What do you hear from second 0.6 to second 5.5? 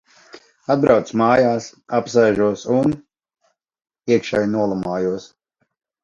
Atbraucu mājās, apsēžos, un... iekšēji nolamājos.